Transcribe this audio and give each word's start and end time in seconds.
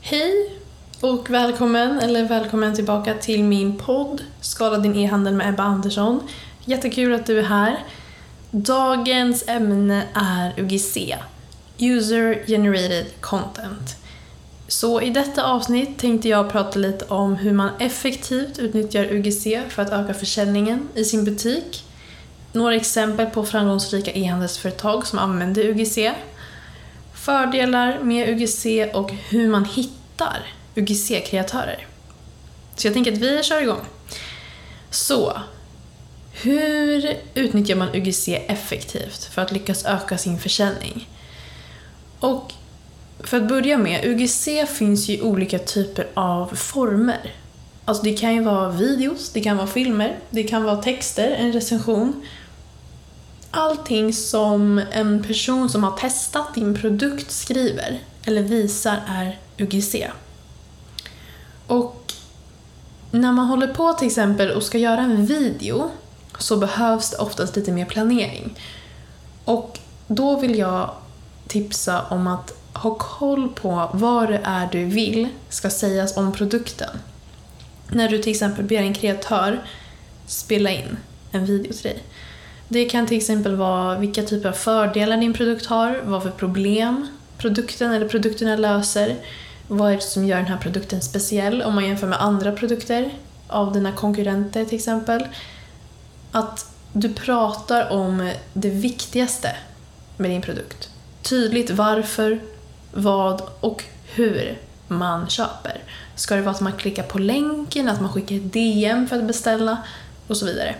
Hej 0.00 0.60
och 1.00 1.30
välkommen, 1.30 1.98
eller 1.98 2.28
välkommen 2.28 2.74
tillbaka 2.74 3.14
till 3.14 3.44
min 3.44 3.78
podd 3.78 4.22
Skala 4.40 4.78
din 4.78 4.96
e-handel 4.96 5.34
med 5.34 5.48
Ebba 5.48 5.62
Andersson. 5.62 6.20
Jättekul 6.64 7.14
att 7.14 7.26
du 7.26 7.38
är 7.38 7.42
här. 7.42 7.84
Dagens 8.50 9.48
ämne 9.48 10.02
är 10.14 10.60
UGC, 10.60 10.96
User 11.78 12.46
Generated 12.46 13.06
Content. 13.20 13.96
Så 14.68 15.00
i 15.00 15.10
detta 15.10 15.44
avsnitt 15.44 15.98
tänkte 15.98 16.28
jag 16.28 16.52
prata 16.52 16.78
lite 16.78 17.04
om 17.04 17.34
hur 17.34 17.52
man 17.52 17.70
effektivt 17.78 18.58
utnyttjar 18.58 19.04
UGC 19.04 19.46
för 19.68 19.82
att 19.82 19.92
öka 19.92 20.14
försäljningen 20.14 20.88
i 20.94 21.04
sin 21.04 21.24
butik. 21.24 21.85
Några 22.56 22.74
exempel 22.74 23.26
på 23.26 23.44
framgångsrika 23.44 24.12
e-handelsföretag 24.12 25.06
som 25.06 25.18
använder 25.18 25.64
UGC. 25.64 25.98
Fördelar 27.14 27.98
med 28.02 28.28
UGC 28.28 28.66
och 28.94 29.10
hur 29.10 29.48
man 29.48 29.64
hittar 29.64 30.46
UGC-kreatörer. 30.74 31.86
Så 32.76 32.86
jag 32.86 32.94
tänker 32.94 33.12
att 33.12 33.18
vi 33.18 33.42
kör 33.42 33.62
igång. 33.62 33.80
Så, 34.90 35.40
hur 36.32 37.16
utnyttjar 37.34 37.76
man 37.76 37.94
UGC 37.94 38.28
effektivt 38.28 39.24
för 39.24 39.42
att 39.42 39.52
lyckas 39.52 39.84
öka 39.84 40.18
sin 40.18 40.38
försäljning? 40.38 41.08
Och 42.20 42.52
för 43.20 43.36
att 43.36 43.48
börja 43.48 43.78
med, 43.78 44.04
UGC 44.04 44.48
finns 44.68 45.08
ju 45.08 45.14
i 45.14 45.22
olika 45.22 45.58
typer 45.58 46.06
av 46.14 46.46
former. 46.54 47.34
Alltså 47.84 48.02
det 48.02 48.12
kan 48.12 48.34
ju 48.34 48.42
vara 48.42 48.70
videos, 48.70 49.30
det 49.32 49.40
kan 49.40 49.56
vara 49.56 49.66
filmer, 49.66 50.18
det 50.30 50.42
kan 50.42 50.64
vara 50.64 50.76
texter, 50.76 51.30
en 51.30 51.52
recension. 51.52 52.26
Allting 53.58 54.12
som 54.12 54.82
en 54.92 55.22
person 55.22 55.70
som 55.70 55.84
har 55.84 55.96
testat 55.96 56.54
din 56.54 56.74
produkt 56.74 57.30
skriver 57.30 57.98
eller 58.24 58.42
visar 58.42 59.02
är 59.08 59.38
UGC. 59.58 59.94
Och 61.66 62.12
när 63.10 63.32
man 63.32 63.46
håller 63.46 63.74
på 63.74 63.92
till 63.92 64.06
exempel 64.06 64.50
och 64.50 64.62
ska 64.62 64.78
göra 64.78 65.00
en 65.00 65.26
video 65.26 65.90
så 66.38 66.56
behövs 66.56 67.10
det 67.10 67.16
oftast 67.16 67.56
lite 67.56 67.72
mer 67.72 67.84
planering. 67.84 68.58
Och 69.44 69.78
då 70.06 70.40
vill 70.40 70.58
jag 70.58 70.90
tipsa 71.46 72.02
om 72.02 72.26
att 72.26 72.52
ha 72.72 72.94
koll 72.94 73.48
på 73.48 73.90
vad 73.92 74.28
det 74.28 74.40
är 74.44 74.68
du 74.72 74.84
vill 74.84 75.28
ska 75.48 75.70
sägas 75.70 76.16
om 76.16 76.32
produkten. 76.32 76.90
När 77.88 78.08
du 78.08 78.18
till 78.18 78.32
exempel 78.32 78.64
ber 78.64 78.82
en 78.82 78.94
kreatör 78.94 79.68
spela 80.26 80.70
in 80.70 80.96
en 81.32 81.46
video 81.46 81.72
till 81.72 81.82
dig. 81.82 82.02
Det 82.68 82.84
kan 82.84 83.06
till 83.06 83.16
exempel 83.16 83.56
vara 83.56 83.98
vilka 83.98 84.22
typer 84.22 84.48
av 84.48 84.52
fördelar 84.52 85.16
din 85.16 85.32
produkt 85.32 85.66
har, 85.66 86.00
vad 86.04 86.22
för 86.22 86.30
problem 86.30 87.06
produkten 87.38 87.92
eller 87.92 88.08
produkterna 88.08 88.56
löser, 88.56 89.16
vad 89.68 89.92
är 89.92 89.94
det 89.94 90.02
som 90.02 90.24
gör 90.24 90.36
den 90.36 90.46
här 90.46 90.58
produkten 90.58 91.02
speciell 91.02 91.62
om 91.62 91.74
man 91.74 91.86
jämför 91.86 92.06
med 92.06 92.22
andra 92.22 92.52
produkter 92.52 93.10
av 93.48 93.72
dina 93.72 93.92
konkurrenter 93.92 94.64
till 94.64 94.76
exempel. 94.76 95.26
Att 96.32 96.70
du 96.92 97.14
pratar 97.14 97.92
om 97.92 98.32
det 98.52 98.70
viktigaste 98.70 99.56
med 100.16 100.30
din 100.30 100.42
produkt. 100.42 100.90
Tydligt 101.22 101.70
varför, 101.70 102.40
vad 102.92 103.42
och 103.60 103.84
hur 104.14 104.58
man 104.88 105.28
köper. 105.28 105.82
Ska 106.14 106.36
det 106.36 106.42
vara 106.42 106.54
att 106.54 106.60
man 106.60 106.72
klickar 106.72 107.02
på 107.02 107.18
länken, 107.18 107.88
att 107.88 108.00
man 108.00 108.12
skickar 108.12 108.36
ett 108.36 108.52
DM 108.52 109.08
för 109.08 109.16
att 109.16 109.24
beställa 109.24 109.78
och 110.26 110.36
så 110.36 110.46
vidare. 110.46 110.74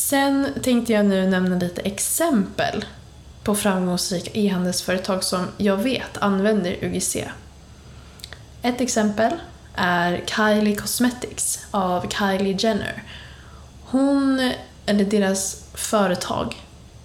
Sen 0.00 0.48
tänkte 0.62 0.92
jag 0.92 1.06
nu 1.06 1.26
nämna 1.26 1.56
lite 1.56 1.80
exempel 1.80 2.84
på 3.44 3.54
framgångsrika 3.54 4.30
e-handelsföretag 4.34 5.24
som 5.24 5.46
jag 5.56 5.76
vet 5.76 6.18
använder 6.18 6.76
UGC. 6.84 7.16
Ett 8.62 8.80
exempel 8.80 9.32
är 9.74 10.24
Kylie 10.26 10.76
Cosmetics 10.76 11.66
av 11.70 12.06
Kylie 12.08 12.56
Jenner. 12.58 13.02
Hon, 13.84 14.52
eller 14.86 15.04
deras 15.04 15.64
företag 15.74 16.56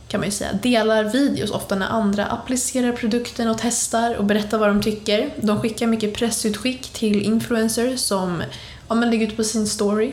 kan 0.08 0.20
man 0.20 0.28
ju 0.28 0.36
säga, 0.36 0.54
delar 0.54 1.04
videos 1.04 1.52
ofta 1.52 1.76
när 1.76 1.88
andra 1.88 2.26
applicerar 2.26 2.92
produkten 2.92 3.50
och 3.50 3.58
testar 3.60 4.16
och 4.16 4.26
berättar 4.26 4.58
vad 4.58 4.70
de 4.70 4.82
tycker. 4.82 5.34
De 5.38 5.62
skickar 5.62 5.88
mycket 5.88 6.14
pressutskick 6.14 6.94
till 6.94 7.22
influencers 7.22 8.00
som 8.00 8.44
ja, 8.88 8.96
lägger 8.96 9.28
ut 9.28 9.38
på 9.38 9.44
sin 9.44 9.68
story. 9.68 10.12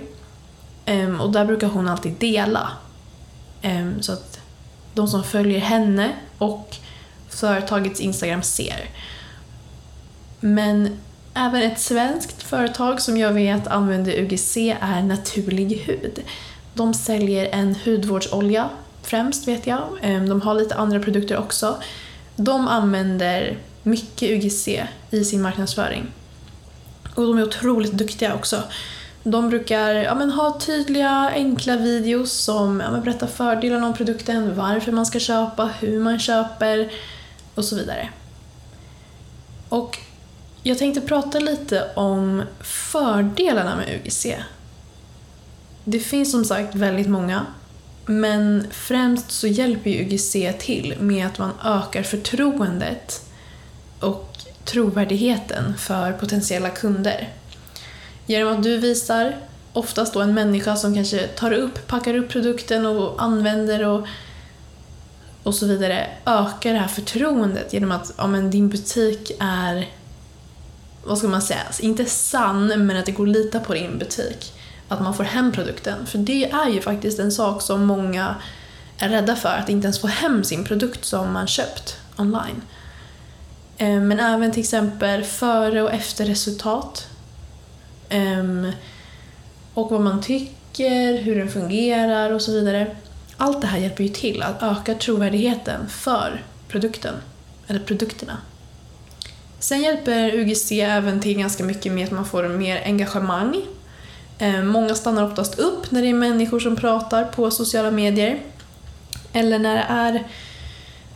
Um, 0.93 1.21
och 1.21 1.33
där 1.33 1.45
brukar 1.45 1.67
hon 1.67 1.89
alltid 1.89 2.13
dela. 2.13 2.69
Um, 3.63 4.03
så 4.03 4.13
att 4.13 4.41
de 4.95 5.09
som 5.09 5.25
följer 5.25 5.61
henne 5.61 6.13
och 6.39 6.77
företagets 7.29 8.01
Instagram 8.01 8.43
ser. 8.43 8.91
Men 10.41 10.99
även 11.35 11.63
ett 11.63 11.81
svenskt 11.81 12.43
företag 12.43 13.01
som 13.01 13.17
jag 13.17 13.33
vet 13.33 13.67
använder 13.67 14.13
UGC 14.13 14.57
är 14.81 15.03
Naturlig 15.03 15.77
hud. 15.77 16.23
De 16.75 16.95
säljer 16.95 17.49
en 17.53 17.77
hudvårdsolja 17.85 18.69
främst 19.03 19.49
vet 19.49 19.67
jag. 19.67 19.99
Ehm, 20.03 20.29
de 20.29 20.41
har 20.41 20.55
lite 20.55 20.75
andra 20.75 21.01
produkter 21.01 21.39
också. 21.39 21.77
De 22.37 22.69
använder 22.69 23.59
mycket 23.83 24.31
UGC 24.31 24.69
i 25.11 25.25
sin 25.25 25.43
marknadsföring. 25.43 26.07
Och 27.15 27.23
de 27.23 27.39
är 27.39 27.43
otroligt 27.43 27.93
duktiga 27.93 28.35
också. 28.35 28.63
De 29.25 29.49
brukar 29.49 29.95
ja, 29.95 30.15
men, 30.15 30.31
ha 30.31 30.59
tydliga, 30.61 31.31
enkla 31.35 31.77
videos 31.77 32.33
som 32.33 32.81
ja, 32.81 32.91
men, 32.91 33.03
berättar 33.03 33.27
fördelarna 33.27 33.87
om 33.87 33.95
produkten, 33.95 34.57
varför 34.57 34.93
man 34.93 35.07
ska 35.07 35.19
köpa, 35.19 35.71
hur 35.81 36.01
man 36.01 36.19
köper 36.19 36.93
och 37.55 37.65
så 37.65 37.77
vidare. 37.77 38.09
Och 39.69 39.99
jag 40.63 40.79
tänkte 40.79 41.01
prata 41.01 41.39
lite 41.39 41.91
om 41.95 42.43
fördelarna 42.61 43.77
med 43.77 44.01
UGC. 44.01 44.27
Det 45.85 45.99
finns 45.99 46.31
som 46.31 46.45
sagt 46.45 46.75
väldigt 46.75 47.09
många 47.09 47.47
men 48.07 48.67
främst 48.71 49.31
så 49.31 49.47
hjälper 49.47 49.91
ju 49.91 50.03
UGC 50.03 50.37
till 50.59 50.97
med 51.01 51.27
att 51.27 51.39
man 51.39 51.53
ökar 51.65 52.03
förtroendet 52.03 53.23
och 54.01 54.37
trovärdigheten 54.65 55.79
för 55.79 56.13
potentiella 56.13 56.71
kunder. 56.71 57.29
Genom 58.33 58.57
att 58.57 58.63
du 58.63 58.77
visar, 58.79 59.37
oftast 59.73 60.15
då 60.15 60.21
en 60.21 60.35
människa 60.35 60.77
som 60.77 60.95
kanske 60.95 61.27
tar 61.27 61.53
upp, 61.53 61.87
packar 61.87 62.15
upp 62.15 62.29
produkten 62.29 62.87
och 62.87 63.23
använder 63.23 63.87
och, 63.87 64.07
och 65.43 65.55
så 65.55 65.67
vidare, 65.67 66.07
ökar 66.27 66.73
det 66.73 66.79
här 66.79 66.89
förtroendet 66.89 67.73
genom 67.73 67.93
att 67.93 68.13
ja, 68.17 68.27
men 68.27 68.51
din 68.51 68.69
butik 68.69 69.33
är, 69.41 69.89
vad 71.05 71.19
ska 71.19 71.29
man 71.29 71.43
säga, 71.43 71.61
inte 71.81 72.05
sann 72.05 72.87
men 72.87 72.97
att 72.97 73.07
det 73.07 73.13
går 73.13 73.27
att 73.27 73.33
lita 73.33 73.61
på 73.61 73.75
din 73.75 73.99
butik 73.99 74.53
att 74.89 75.03
man 75.03 75.15
får 75.15 75.25
hem 75.25 75.53
produkten. 75.53 76.07
För 76.07 76.19
det 76.19 76.51
är 76.51 76.69
ju 76.69 76.81
faktiskt 76.81 77.19
en 77.19 77.33
sak 77.33 77.63
som 77.63 77.85
många 77.85 78.35
är 78.99 79.09
rädda 79.09 79.37
för, 79.37 79.57
att 79.57 79.69
inte 79.69 79.85
ens 79.85 80.01
få 80.01 80.07
hem 80.07 80.45
sin 80.45 80.65
produkt 80.65 81.05
som 81.05 81.33
man 81.33 81.47
köpt 81.47 81.97
online. 82.17 82.63
Eh, 83.77 84.01
men 84.01 84.21
även 84.21 84.53
till 84.53 84.63
exempel 84.63 85.25
före 85.25 85.83
och 85.83 85.93
efterresultat. 85.93 86.85
resultat. 86.85 87.12
Ehm, 88.13 88.73
och 89.75 89.91
vad 89.91 90.01
man 90.01 90.23
tycker, 90.23 91.23
hur 91.23 91.37
den 91.37 91.49
fungerar 91.49 92.31
och 92.31 92.43
så 92.43 92.53
vidare. 92.53 92.97
Allt 93.37 93.61
det 93.61 93.67
här 93.67 93.79
hjälper 93.79 94.05
ju 94.05 94.09
till 94.11 94.43
att 94.43 94.63
öka 94.63 94.95
trovärdigheten 94.95 95.89
för 95.89 96.45
produkten, 96.69 97.15
eller 97.67 97.81
produkterna. 97.81 98.39
Sen 99.59 99.83
hjälper 99.83 100.35
UGC 100.35 100.73
även 100.73 101.21
till 101.21 101.39
ganska 101.39 101.65
mycket 101.65 101.93
med 101.93 102.05
att 102.05 102.11
man 102.11 102.25
får 102.25 102.49
mer 102.49 102.83
engagemang 102.85 103.57
ehm, 104.39 104.69
många 104.69 104.95
stannar 104.95 105.25
oftast 105.25 105.59
upp 105.59 105.91
när 105.91 106.03
det 106.03 106.09
är 106.09 106.15
människor 106.15 106.61
som 106.61 106.77
pratar 106.77 107.25
på 107.25 107.51
sociala 107.51 107.91
medier. 107.91 108.41
Eller 109.33 109.59
när 109.59 109.75
det 109.75 109.87
är 109.89 110.27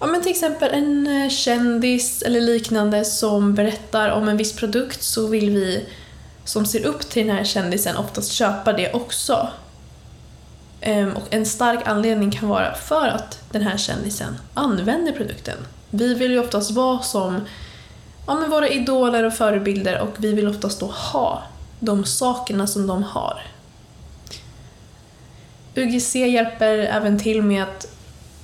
ja, 0.01 0.07
men 0.07 0.23
till 0.23 0.31
exempel 0.31 0.71
en 0.73 1.07
eh, 1.07 1.29
kändis 1.29 2.23
eller 2.23 2.41
liknande 2.41 3.05
som 3.05 3.55
berättar 3.55 4.11
om 4.11 4.29
en 4.29 4.37
viss 4.37 4.57
produkt 4.57 5.03
så 5.03 5.27
vill 5.27 5.51
vi 5.51 5.85
som 6.47 6.67
ser 6.67 6.85
upp 6.85 7.11
till 7.11 7.27
den 7.27 7.37
här 7.37 7.45
kändisen 7.45 7.97
oftast 7.97 8.33
köpa 8.33 8.73
det 8.73 8.93
också. 8.93 9.49
Ehm, 10.81 11.13
och 11.17 11.35
en 11.35 11.47
stark 11.47 11.89
anledning 11.89 12.31
kan 12.31 12.49
vara 12.49 12.75
för 12.75 13.09
att 13.09 13.39
den 13.51 13.63
här 13.63 13.77
kändisen 13.77 14.37
använder 14.55 15.13
produkten. 15.13 15.59
Vi 15.91 16.15
vill 16.15 16.31
ju 16.31 16.39
oftast 16.39 16.71
vara 16.71 17.03
som 17.03 17.41
ja, 18.27 18.35
men 18.35 18.51
våra 18.51 18.69
idoler 18.69 19.25
och 19.25 19.35
förebilder 19.35 20.01
och 20.01 20.15
vi 20.17 20.33
vill 20.33 20.49
oftast 20.49 20.81
då 20.81 20.87
ha 20.87 21.43
de 21.81 22.05
sakerna 22.05 22.67
som 22.67 22.87
de 22.87 23.03
har. 23.03 23.43
UGC 25.75 26.15
hjälper 26.15 26.79
även 26.79 27.19
till 27.19 27.43
med 27.43 27.63
att 27.63 27.87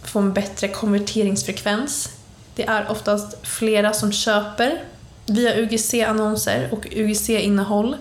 få 0.02 0.18
en 0.18 0.32
bättre 0.32 0.68
konverteringsfrekvens. 0.68 2.08
Det 2.54 2.64
är 2.64 2.90
oftast 2.90 3.46
flera 3.46 3.92
som 3.92 4.12
köper 4.12 4.82
via 5.32 5.54
UGC-annonser 5.56 6.68
och 6.72 6.86
UGC-innehåll. 6.90 7.96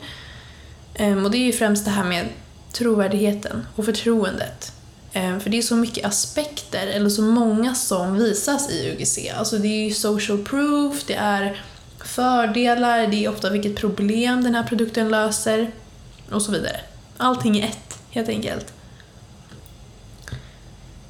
Ehm, 0.94 1.26
och 1.26 1.32
det 1.32 1.38
är 1.38 1.46
ju 1.46 1.54
främst 1.54 1.86
det 1.86 1.92
här 1.92 2.04
med 2.04 2.26
trovärdigheten 2.72 3.68
och 3.76 3.86
förtroendet. 3.86 4.72
Ehm, 5.14 5.40
för 5.40 5.50
det 5.50 5.58
är 5.58 5.62
så 5.62 5.76
mycket 5.76 6.06
aspekter, 6.06 6.88
eller 6.88 7.10
så 7.10 7.22
många 7.22 7.76
som 7.76 8.18
visas 8.18 8.72
i 8.72 8.92
UGC. 8.92 9.30
Alltså 9.38 9.58
det 9.58 9.68
är 9.68 9.86
ju 9.86 9.94
social 9.94 10.44
proof, 10.44 11.04
det 11.08 11.16
är 11.16 11.62
fördelar, 12.06 13.08
det 13.08 13.26
är 13.26 13.30
ofta 13.30 13.50
vilket 13.50 13.76
problem 13.76 14.44
den 14.44 14.56
här 14.56 14.64
produkten 14.64 15.10
löser 15.10 15.72
och 16.32 16.42
så 16.42 16.52
vidare. 16.52 16.80
Allting 17.18 17.58
i 17.58 17.62
ett, 17.62 18.00
helt 18.10 18.30
enkelt. 18.30 18.74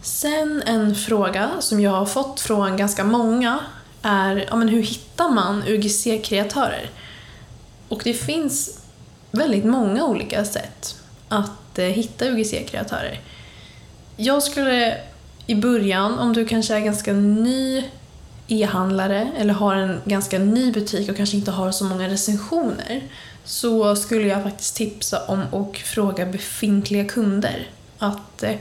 Sen 0.02 0.64
en 0.66 0.96
fråga 0.96 1.52
som 1.60 1.80
jag 1.80 1.92
har 1.92 2.06
fått 2.06 2.40
från 2.40 2.78
ganska 2.78 3.04
många 3.04 3.60
är 4.01 4.45
ja, 4.50 4.56
men 4.56 4.68
hur 4.68 4.81
hittar 4.81 5.30
man 5.30 5.63
UGC-kreatörer? 5.68 6.89
Och 7.88 8.01
det 8.03 8.13
finns 8.13 8.80
väldigt 9.31 9.65
många 9.65 10.06
olika 10.06 10.45
sätt 10.45 10.95
att 11.30 11.80
eh, 11.80 11.86
hitta 11.86 12.25
UGC-kreatörer. 12.25 13.19
Jag 14.18 14.44
skulle 14.44 14.98
i 15.48 15.56
början, 15.56 16.19
om 16.19 16.33
du 16.33 16.45
kanske 16.45 16.75
är 16.75 16.80
ganska 16.80 17.13
ny 17.13 17.83
e-handlare 18.48 19.31
eller 19.38 19.53
har 19.53 19.75
en 19.75 20.01
ganska 20.06 20.39
ny 20.39 20.71
butik 20.71 21.09
och 21.09 21.18
kanske 21.18 21.38
inte 21.38 21.51
har 21.51 21.71
så 21.71 21.86
många 21.86 22.09
recensioner 22.09 23.01
så 23.44 23.95
skulle 23.95 24.27
jag 24.27 24.44
faktiskt 24.44 24.75
tipsa 24.75 25.25
om 25.25 25.42
att 25.51 25.77
fråga 25.77 26.25
befintliga 26.25 27.06
kunder. 27.06 27.69
Att 27.98 28.44
eh, 28.44 28.56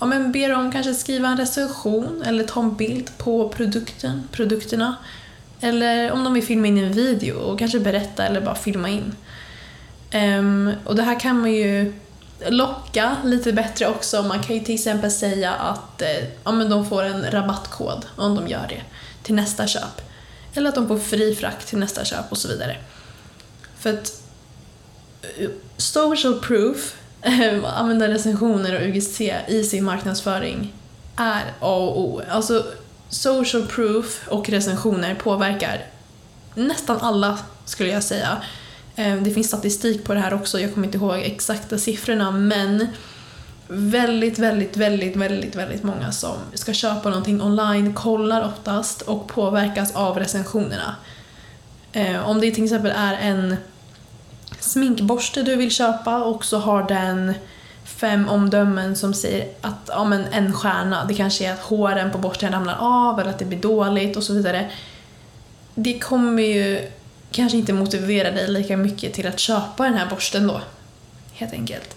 ja, 0.00 0.06
men 0.06 0.32
be 0.32 0.48
dem 0.48 0.72
kanske 0.72 0.94
skriva 0.94 1.28
en 1.28 1.36
recension 1.36 2.22
eller 2.26 2.44
ta 2.44 2.60
en 2.60 2.76
bild 2.76 3.10
på 3.18 3.48
produkten, 3.48 4.28
produkterna. 4.32 4.96
Eller 5.60 6.12
om 6.12 6.24
de 6.24 6.34
vill 6.34 6.46
filma 6.46 6.66
in 6.66 6.78
en 6.78 6.92
video 6.92 7.38
och 7.38 7.58
kanske 7.58 7.80
berätta 7.80 8.26
eller 8.26 8.40
bara 8.40 8.54
filma 8.54 8.88
in. 8.88 9.14
Um, 10.14 10.72
och 10.84 10.96
det 10.96 11.02
här 11.02 11.20
kan 11.20 11.40
man 11.40 11.52
ju 11.52 11.92
locka 12.48 13.16
lite 13.24 13.52
bättre 13.52 13.86
också. 13.88 14.22
Man 14.22 14.42
kan 14.42 14.56
ju 14.56 14.64
till 14.64 14.74
exempel 14.74 15.10
säga 15.10 15.52
att 15.52 16.02
eh, 16.02 16.24
ja, 16.44 16.52
men 16.52 16.70
de 16.70 16.86
får 16.86 17.02
en 17.02 17.30
rabattkod 17.30 18.06
om 18.16 18.34
de 18.34 18.48
gör 18.48 18.66
det 18.68 18.82
till 19.22 19.34
nästa 19.34 19.66
köp. 19.66 20.00
Eller 20.54 20.68
att 20.68 20.74
de 20.74 20.88
får 20.88 20.98
fri 20.98 21.34
frakt 21.34 21.68
till 21.68 21.78
nästa 21.78 22.04
köp 22.04 22.32
och 22.32 22.38
så 22.38 22.48
vidare. 22.48 22.76
För 23.78 23.90
att 23.90 24.22
eh, 25.38 25.50
social 25.76 26.40
proof, 26.40 26.96
Ehm, 27.22 27.64
använda 27.64 28.08
recensioner 28.08 28.74
och 28.76 28.82
UGC 28.82 29.20
i 29.48 29.64
sin 29.64 29.84
marknadsföring 29.84 30.72
är 31.16 31.42
A 31.60 31.76
och 31.76 32.00
O. 32.00 32.22
Alltså 32.30 32.66
social 33.08 33.66
proof 33.66 34.28
och 34.28 34.48
recensioner 34.48 35.14
påverkar 35.14 35.84
nästan 36.54 36.96
alla 37.00 37.38
skulle 37.64 37.90
jag 37.90 38.02
säga. 38.02 38.36
Ehm, 38.96 39.24
det 39.24 39.30
finns 39.30 39.48
statistik 39.48 40.04
på 40.04 40.14
det 40.14 40.20
här 40.20 40.34
också, 40.34 40.60
jag 40.60 40.74
kommer 40.74 40.86
inte 40.86 40.98
ihåg 40.98 41.18
exakta 41.18 41.78
siffrorna 41.78 42.30
men 42.30 42.86
väldigt, 43.68 44.38
väldigt, 44.38 44.76
väldigt, 44.76 45.16
väldigt, 45.16 45.56
väldigt 45.56 45.82
många 45.82 46.12
som 46.12 46.36
ska 46.54 46.72
köpa 46.72 47.08
någonting 47.08 47.42
online 47.42 47.94
kollar 47.94 48.44
oftast 48.44 49.02
och 49.02 49.28
påverkas 49.28 49.94
av 49.94 50.18
recensionerna. 50.18 50.96
Ehm, 51.92 52.22
om 52.24 52.40
det 52.40 52.50
till 52.50 52.64
exempel 52.64 52.92
är 52.96 53.14
en 53.14 53.56
sminkborste 54.58 55.42
du 55.42 55.56
vill 55.56 55.70
köpa 55.70 56.24
och 56.24 56.44
så 56.44 56.58
har 56.58 56.88
den 56.88 57.34
fem 57.84 58.28
omdömen 58.28 58.96
som 58.96 59.14
säger 59.14 59.48
att 59.60 59.88
ja, 59.88 60.04
men 60.04 60.24
en 60.24 60.52
stjärna, 60.52 61.04
det 61.04 61.14
kanske 61.14 61.46
är 61.46 61.52
att 61.52 61.60
håren 61.60 62.10
på 62.10 62.18
borsten 62.18 62.52
ramlar 62.52 62.76
av 62.80 63.20
eller 63.20 63.30
att 63.30 63.38
det 63.38 63.44
blir 63.44 63.58
dåligt 63.58 64.16
och 64.16 64.22
så 64.22 64.32
vidare. 64.32 64.70
Det 65.74 65.98
kommer 65.98 66.42
ju 66.42 66.88
kanske 67.30 67.58
inte 67.58 67.72
motivera 67.72 68.30
dig 68.30 68.48
lika 68.48 68.76
mycket 68.76 69.14
till 69.14 69.26
att 69.26 69.38
köpa 69.38 69.84
den 69.84 69.94
här 69.94 70.06
borsten 70.10 70.46
då. 70.46 70.60
Helt 71.32 71.52
enkelt. 71.52 71.96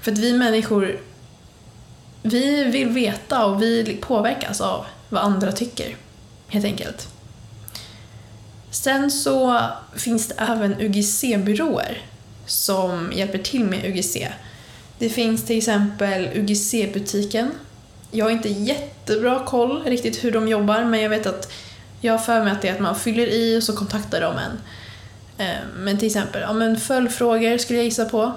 För 0.00 0.12
att 0.12 0.18
vi 0.18 0.32
människor, 0.32 1.00
vi 2.22 2.64
vill 2.64 2.88
veta 2.88 3.44
och 3.44 3.62
vi 3.62 3.98
påverkas 4.02 4.60
av 4.60 4.86
vad 5.08 5.22
andra 5.22 5.52
tycker. 5.52 5.96
Helt 6.48 6.64
enkelt. 6.64 7.08
Sen 8.72 9.10
så 9.10 9.60
finns 9.96 10.28
det 10.28 10.34
även 10.38 10.80
UGC-byråer 10.80 11.98
som 12.46 13.12
hjälper 13.14 13.38
till 13.38 13.64
med 13.64 13.84
UGC. 13.84 14.16
Det 14.98 15.08
finns 15.08 15.46
till 15.46 15.58
exempel 15.58 16.28
UGC-butiken. 16.34 17.50
Jag 18.10 18.24
har 18.24 18.30
inte 18.30 18.48
jättebra 18.48 19.44
koll 19.46 19.82
riktigt 19.82 20.24
hur 20.24 20.32
de 20.32 20.48
jobbar 20.48 20.84
men 20.84 21.00
jag 21.00 21.10
vet 21.10 21.26
att 21.26 21.52
jag 22.00 22.12
har 22.12 22.18
för 22.18 22.44
mig 22.44 22.52
att 22.52 22.62
det 22.62 22.68
är 22.68 22.74
att 22.74 22.80
man 22.80 22.96
fyller 22.96 23.26
i 23.26 23.58
och 23.58 23.62
så 23.62 23.76
kontaktar 23.76 24.20
de 24.20 24.38
en. 24.38 24.58
Eh, 25.38 25.56
men 25.76 25.98
till 25.98 26.06
exempel, 26.06 26.42
ja 26.42 26.52
men 26.52 26.76
följdfrågor 26.76 27.58
skulle 27.58 27.78
jag 27.78 27.84
gissa 27.84 28.04
på. 28.04 28.32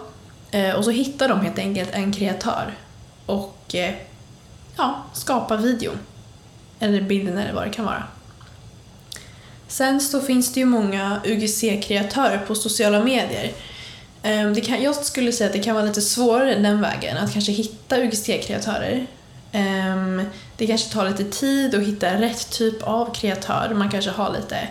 Eh, 0.51 0.75
och 0.75 0.85
så 0.85 0.91
hittar 0.91 1.29
de 1.29 1.39
helt 1.39 1.59
enkelt 1.59 1.89
en 1.93 2.13
kreatör 2.13 2.73
och 3.25 3.75
eh, 3.75 3.93
ja, 4.77 5.03
skapar 5.13 5.57
videon. 5.57 5.99
Eller 6.79 7.01
bilden 7.01 7.37
eller 7.37 7.53
vad 7.53 7.67
det 7.67 7.73
kan 7.73 7.85
vara. 7.85 8.03
Sen 9.75 10.01
så 10.01 10.21
finns 10.21 10.53
det 10.53 10.59
ju 10.59 10.65
många 10.65 11.21
UGC-kreatörer 11.25 12.37
på 12.47 12.55
sociala 12.55 13.03
medier. 13.03 13.51
Ehm, 14.23 14.53
det 14.53 14.61
kan, 14.61 14.83
jag 14.83 14.95
skulle 14.95 15.31
säga 15.31 15.47
att 15.47 15.53
det 15.53 15.63
kan 15.63 15.75
vara 15.75 15.85
lite 15.85 16.01
svårare 16.01 16.55
den 16.55 16.81
vägen, 16.81 17.17
att 17.17 17.33
kanske 17.33 17.51
hitta 17.51 17.97
UGC-kreatörer. 17.97 19.07
Ehm, 19.51 20.21
det 20.57 20.67
kanske 20.67 20.93
tar 20.93 21.09
lite 21.09 21.23
tid 21.23 21.75
att 21.75 21.81
hitta 21.81 22.21
rätt 22.21 22.49
typ 22.49 22.83
av 22.83 23.13
kreatör. 23.13 23.73
Man 23.75 23.91
kanske 23.91 24.11
har 24.11 24.33
lite 24.33 24.67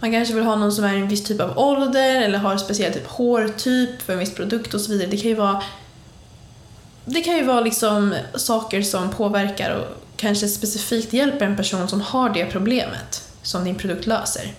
man 0.00 0.12
kanske 0.12 0.34
vill 0.34 0.44
ha 0.44 0.56
någon 0.56 0.72
som 0.72 0.84
är 0.84 0.94
i 0.94 1.00
en 1.00 1.08
viss 1.08 1.24
typ 1.24 1.40
av 1.40 1.58
ålder 1.58 2.22
eller 2.22 2.38
har 2.38 2.52
en 2.52 2.58
speciell 2.58 2.92
typ 2.92 3.06
hårtyp 3.06 4.02
för 4.02 4.12
en 4.12 4.18
viss 4.18 4.34
produkt 4.34 4.74
och 4.74 4.80
så 4.80 4.92
vidare. 4.92 5.08
Det 5.10 5.16
kan 5.16 5.28
ju 5.28 5.36
vara 5.36 5.62
det 7.04 7.20
kan 7.20 7.36
ju 7.36 7.44
vara 7.44 7.60
liksom 7.60 8.14
saker 8.34 8.82
som 8.82 9.10
påverkar 9.10 9.70
och 9.70 10.02
kanske 10.16 10.48
specifikt 10.48 11.12
hjälper 11.12 11.46
en 11.46 11.56
person 11.56 11.88
som 11.88 12.00
har 12.00 12.30
det 12.30 12.44
problemet 12.44 13.25
som 13.46 13.64
din 13.64 13.74
produkt 13.74 14.06
löser. 14.06 14.54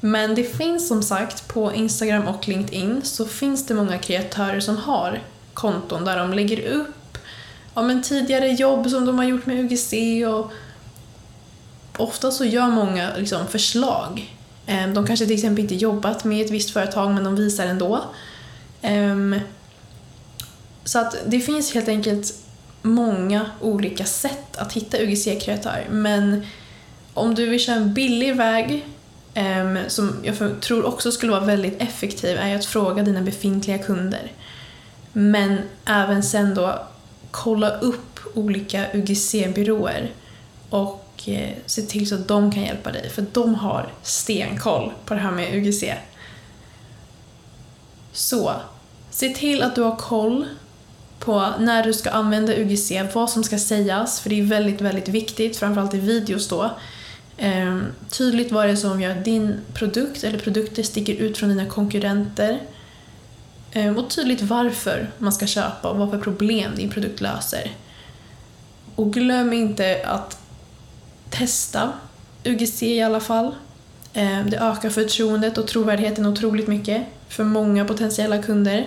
Men 0.00 0.34
det 0.34 0.56
finns 0.56 0.88
som 0.88 1.02
sagt 1.02 1.48
på 1.48 1.74
Instagram 1.74 2.28
och 2.28 2.48
LinkedIn 2.48 3.00
så 3.04 3.26
finns 3.26 3.66
det 3.66 3.74
många 3.74 3.98
kreatörer 3.98 4.60
som 4.60 4.76
har 4.76 5.22
konton 5.54 6.04
där 6.04 6.18
de 6.18 6.32
lägger 6.32 6.68
upp 6.68 7.18
ja, 7.76 7.82
men 7.82 8.02
tidigare 8.02 8.48
jobb 8.48 8.90
som 8.90 9.06
de 9.06 9.18
har 9.18 9.24
gjort 9.24 9.46
med 9.46 9.58
UGC 9.58 9.92
och 10.26 10.52
ofta 11.96 12.30
så 12.30 12.44
gör 12.44 12.68
många 12.68 13.16
liksom 13.16 13.46
förslag. 13.46 14.36
Ehm, 14.66 14.94
de 14.94 15.06
kanske 15.06 15.26
till 15.26 15.34
exempel 15.34 15.62
inte 15.62 15.74
jobbat 15.74 16.24
med 16.24 16.44
ett 16.44 16.52
visst 16.52 16.70
företag 16.70 17.14
men 17.14 17.24
de 17.24 17.36
visar 17.36 17.66
ändå. 17.66 18.04
Ehm, 18.82 19.40
så 20.84 20.98
att 20.98 21.16
det 21.26 21.40
finns 21.40 21.74
helt 21.74 21.88
enkelt 21.88 22.34
många 22.82 23.50
olika 23.60 24.04
sätt 24.04 24.56
att 24.56 24.72
hitta 24.72 24.98
UGC-kreatörer 24.98 25.86
men 25.90 26.46
om 27.16 27.34
du 27.34 27.46
vill 27.46 27.60
köra 27.60 27.76
en 27.76 27.94
billig 27.94 28.36
väg 28.36 28.86
ehm, 29.34 29.78
som 29.88 30.16
jag 30.22 30.60
tror 30.60 30.84
också 30.84 31.12
skulle 31.12 31.32
vara 31.32 31.44
väldigt 31.44 31.82
effektiv 31.82 32.36
är 32.36 32.48
ju 32.48 32.54
att 32.54 32.64
fråga 32.64 33.02
dina 33.02 33.20
befintliga 33.20 33.78
kunder. 33.78 34.32
Men 35.12 35.58
även 35.84 36.22
sen 36.22 36.54
då 36.54 36.86
kolla 37.30 37.70
upp 37.70 38.20
olika 38.34 38.86
UGC-byråer 38.92 40.10
och 40.70 41.22
eh, 41.26 41.50
se 41.66 41.82
till 41.82 42.08
så 42.08 42.14
att 42.14 42.28
de 42.28 42.52
kan 42.52 42.62
hjälpa 42.62 42.92
dig 42.92 43.10
för 43.10 43.24
de 43.32 43.54
har 43.54 43.92
stenkoll 44.02 44.92
på 45.04 45.14
det 45.14 45.20
här 45.20 45.30
med 45.30 45.54
UGC. 45.54 45.84
Så, 48.12 48.52
se 49.10 49.28
till 49.28 49.62
att 49.62 49.74
du 49.74 49.82
har 49.82 49.96
koll 49.96 50.46
på 51.18 51.52
när 51.58 51.84
du 51.84 51.92
ska 51.92 52.10
använda 52.10 52.56
UGC, 52.56 52.92
vad 53.12 53.30
som 53.30 53.44
ska 53.44 53.58
sägas, 53.58 54.20
för 54.20 54.30
det 54.30 54.40
är 54.40 54.44
väldigt, 54.44 54.80
väldigt 54.80 55.08
viktigt, 55.08 55.56
framförallt 55.56 55.94
i 55.94 56.00
videos 56.00 56.48
då. 56.48 56.70
Eh, 57.36 57.78
tydligt 58.08 58.52
vad 58.52 58.66
det 58.66 58.72
är 58.72 58.76
som 58.76 59.00
gör 59.00 59.10
att 59.10 59.24
din 59.24 59.60
produkt 59.74 60.24
eller 60.24 60.38
produkter 60.38 60.82
sticker 60.82 61.14
ut 61.14 61.38
från 61.38 61.48
dina 61.48 61.66
konkurrenter. 61.66 62.60
Eh, 63.72 63.98
och 63.98 64.10
tydligt 64.10 64.42
varför 64.42 65.10
man 65.18 65.32
ska 65.32 65.46
köpa 65.46 65.88
och 65.88 65.98
vad 65.98 66.10
för 66.10 66.18
problem 66.18 66.76
din 66.76 66.90
produkt 66.90 67.20
löser. 67.20 67.70
Och 68.94 69.12
glöm 69.12 69.52
inte 69.52 70.02
att 70.04 70.38
testa 71.30 71.92
UGC 72.44 72.82
i 72.82 73.02
alla 73.02 73.20
fall. 73.20 73.54
Eh, 74.12 74.46
Det 74.46 74.56
ökar 74.56 74.90
förtroendet 74.90 75.58
och 75.58 75.66
trovärdigheten 75.66 76.26
otroligt 76.26 76.68
mycket 76.68 77.02
för 77.28 77.44
många 77.44 77.84
potentiella 77.84 78.42
kunder 78.42 78.86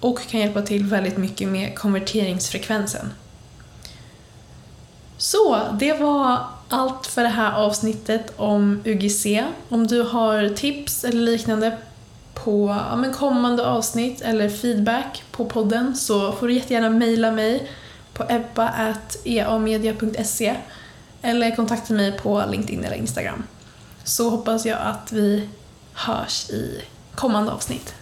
och 0.00 0.20
kan 0.28 0.40
hjälpa 0.40 0.62
till 0.62 0.84
väldigt 0.84 1.16
mycket 1.16 1.48
med 1.48 1.78
konverteringsfrekvensen. 1.78 3.12
Så, 5.20 5.60
det 5.72 5.92
var 5.92 6.44
allt 6.68 7.06
för 7.06 7.22
det 7.22 7.28
här 7.28 7.52
avsnittet 7.52 8.32
om 8.36 8.82
UGC. 8.84 9.26
Om 9.68 9.86
du 9.86 10.02
har 10.02 10.48
tips 10.48 11.04
eller 11.04 11.22
liknande 11.22 11.78
på 12.34 12.78
ja, 12.90 12.96
men 12.96 13.12
kommande 13.12 13.66
avsnitt 13.66 14.20
eller 14.20 14.48
feedback 14.48 15.22
på 15.30 15.44
podden 15.44 15.96
så 15.96 16.32
får 16.32 16.48
du 16.48 16.54
jättegärna 16.54 16.90
mejla 16.90 17.30
mig 17.30 17.70
på 18.12 18.24
ebba.eamedia.se 18.28 20.56
eller 21.22 21.56
kontakta 21.56 21.94
mig 21.94 22.18
på 22.18 22.44
LinkedIn 22.50 22.84
eller 22.84 22.96
Instagram. 22.96 23.42
Så 24.04 24.30
hoppas 24.30 24.66
jag 24.66 24.78
att 24.80 25.12
vi 25.12 25.48
hörs 25.92 26.50
i 26.50 26.82
kommande 27.14 27.52
avsnitt. 27.52 27.94